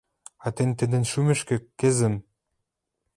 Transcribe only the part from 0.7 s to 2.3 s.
тӹдӹн шӱмӹшкӹ— кӹзӹм!